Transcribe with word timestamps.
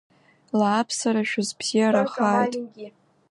Лааԥсара 0.59 1.23
шәызбзиарахааит. 1.29 2.53